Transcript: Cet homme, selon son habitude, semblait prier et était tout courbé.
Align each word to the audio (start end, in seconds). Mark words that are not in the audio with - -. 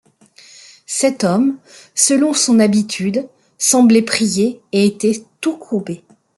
Cet 0.87 1.23
homme, 1.23 1.57
selon 1.93 2.33
son 2.33 2.57
habitude, 2.59 3.27
semblait 3.59 4.01
prier 4.01 4.59
et 4.71 4.87
était 4.87 5.23
tout 5.41 5.57
courbé. 5.57 6.03